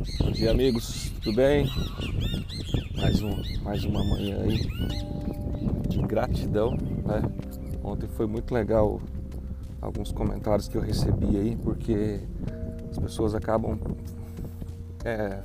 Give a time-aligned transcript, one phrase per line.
[0.00, 1.66] Bom dia amigos, tudo bem?
[2.96, 4.66] Mais, um, mais uma manhã aí
[5.90, 6.70] de gratidão.
[6.70, 7.22] Né?
[7.84, 8.98] Ontem foi muito legal
[9.78, 12.18] alguns comentários que eu recebi aí, porque
[12.90, 13.78] as pessoas acabam
[15.04, 15.42] é,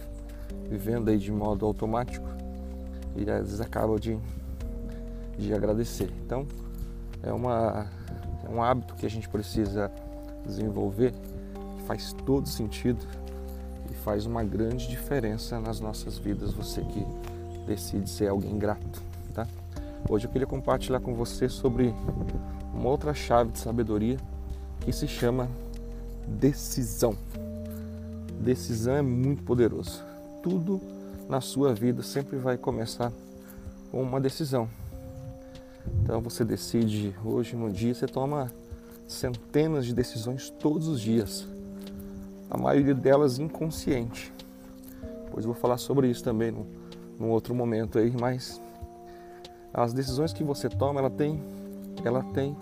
[0.70, 2.26] vivendo aí de modo automático
[3.14, 4.18] e às vezes acabam de,
[5.38, 6.10] de agradecer.
[6.26, 6.48] Então
[7.22, 7.88] é, uma,
[8.46, 9.92] é um hábito que a gente precisa
[10.46, 11.12] desenvolver,
[11.78, 13.06] que faz todo sentido
[14.06, 17.04] faz uma grande diferença nas nossas vidas, você que
[17.66, 19.02] decide ser alguém grato,
[19.34, 19.48] tá?
[20.08, 21.92] Hoje eu queria compartilhar com você sobre
[22.72, 24.18] uma outra chave de sabedoria
[24.82, 25.50] que se chama
[26.28, 27.18] decisão.
[28.40, 30.04] Decisão é muito poderoso.
[30.44, 30.80] Tudo
[31.28, 33.12] na sua vida sempre vai começar
[33.90, 34.70] com uma decisão.
[36.04, 38.52] Então você decide hoje no dia, você toma
[39.08, 41.48] centenas de decisões todos os dias,
[42.50, 44.34] a maioria delas inconsciente.
[45.32, 46.56] Pois vou falar sobre isso também
[47.20, 48.62] num outro momento aí, mas
[49.74, 51.42] as decisões que você toma, ela tem,
[52.04, 52.56] ela tem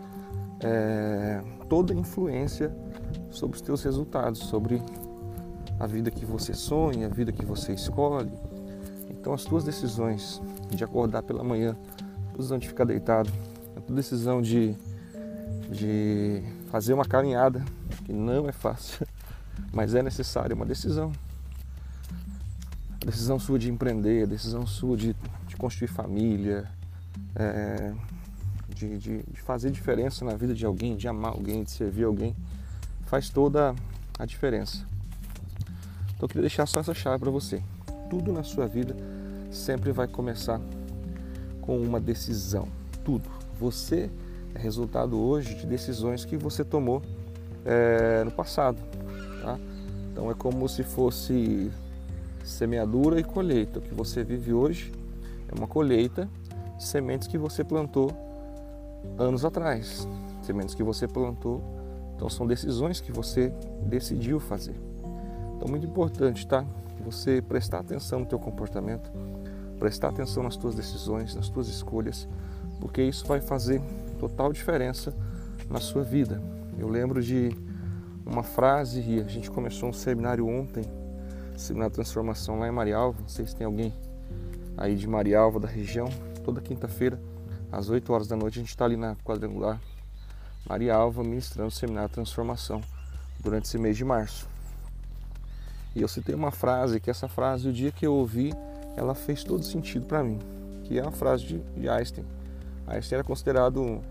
[0.59, 2.75] é, toda a influência
[3.29, 4.81] sobre os teus resultados, sobre
[5.79, 8.31] a vida que você sonha, a vida que você escolhe.
[9.09, 11.77] Então as tuas decisões de acordar pela manhã,
[12.33, 13.29] a de ficar deitado,
[13.75, 14.75] a tua decisão de
[15.69, 17.63] de fazer uma caminhada,
[18.05, 19.05] que não é fácil,
[19.73, 21.11] mas é necessário, uma decisão.
[23.01, 25.15] A decisão sua de empreender, decisão sua de,
[25.47, 26.69] de construir família,
[27.35, 27.93] é,
[28.69, 32.35] de, de, de fazer diferença na vida de alguém, de amar alguém, de servir alguém,
[33.05, 33.75] faz toda
[34.17, 34.85] a diferença.
[36.15, 37.61] Então eu queria deixar só essa chave para você.
[38.09, 38.95] Tudo na sua vida
[39.51, 40.59] sempre vai começar
[41.61, 42.67] com uma decisão.
[43.03, 43.29] Tudo.
[43.59, 44.09] Você
[44.55, 47.01] é resultado hoje de decisões que você tomou
[47.65, 48.77] é, no passado.
[49.43, 49.59] Tá?
[50.09, 51.69] Então é como se fosse
[52.45, 53.79] semeadura e colheita.
[53.79, 54.93] O que você vive hoje
[55.49, 56.29] é uma colheita
[56.77, 58.09] de sementes que você plantou
[59.19, 60.07] anos atrás.
[60.41, 61.61] Sementes que você plantou.
[62.15, 64.75] Então são decisões que você decidiu fazer.
[65.57, 66.65] Então muito importante, tá?
[67.03, 69.11] Você prestar atenção no teu comportamento,
[69.77, 72.29] prestar atenção nas tuas decisões, nas tuas escolhas,
[72.79, 73.81] porque isso vai fazer
[74.19, 75.13] total diferença
[75.69, 76.41] na sua vida.
[76.77, 77.51] Eu lembro de
[78.25, 80.83] uma frase e a gente começou um seminário ontem,
[81.57, 83.21] seminário transformação lá em Marialva.
[83.21, 83.93] Não sei se tem alguém
[84.77, 86.07] aí de Marialva da região.
[86.43, 87.19] Toda quinta-feira
[87.71, 89.79] às 8 horas da noite a gente está ali na quadrangular
[90.67, 92.81] Marialva ministrando o seminário transformação
[93.39, 94.47] durante esse mês de março.
[95.95, 98.53] E eu citei uma frase que essa frase o dia que eu ouvi
[98.95, 100.39] ela fez todo sentido para mim,
[100.83, 102.25] que é uma frase de Einstein.
[102.87, 104.01] Einstein era considerado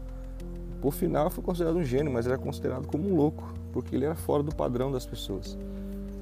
[0.82, 4.16] por final foi considerado um gênio, mas era considerado como um louco, porque ele era
[4.16, 5.56] fora do padrão das pessoas.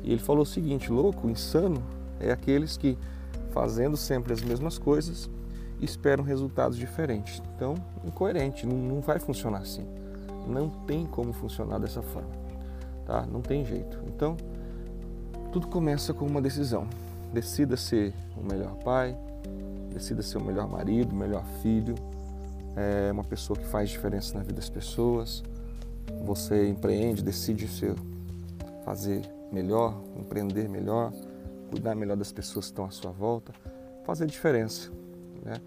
[0.04, 1.82] E ele falou o seguinte: louco, insano,
[2.20, 2.98] é aqueles que,
[3.52, 5.30] fazendo sempre as mesmas coisas,
[5.80, 7.42] esperam resultados diferentes.
[7.56, 9.86] Então, incoerente, não, não vai funcionar assim.
[10.46, 12.28] Não tem como funcionar dessa forma,
[13.06, 13.26] tá?
[13.32, 13.98] Não tem jeito.
[14.08, 14.36] Então,
[15.52, 16.86] tudo começa com uma decisão.
[17.32, 19.16] Decida ser o melhor pai,
[19.90, 21.94] decida ser o melhor marido, o melhor filho,
[22.76, 25.42] é uma pessoa que faz diferença na vida das pessoas.
[26.24, 27.94] Você empreende, decide ser,
[28.84, 29.22] fazer
[29.52, 31.12] melhor, empreender melhor,
[31.70, 33.52] cuidar melhor das pessoas que estão à sua volta,
[34.04, 34.90] fazer diferença.
[35.44, 35.60] Né?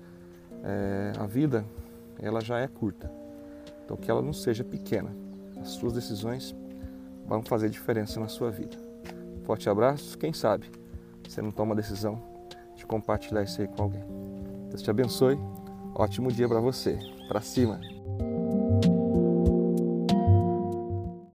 [0.64, 1.66] É, a vida
[2.20, 3.12] ela já é curta,
[3.84, 5.10] então que ela não seja pequena.
[5.60, 6.56] As suas decisões
[7.26, 8.78] vão fazer diferença na sua vida.
[9.44, 10.70] Forte abraço, quem sabe
[11.34, 12.22] você não toma a decisão
[12.76, 14.04] de compartilhar isso aí com alguém.
[14.70, 15.38] Deus te abençoe
[15.96, 16.98] Ótimo dia para você.
[17.28, 17.80] Para cima.